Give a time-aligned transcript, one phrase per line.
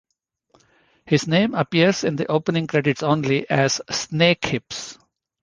[1.05, 4.97] His name appears in the opening credits only as "Snake Hips".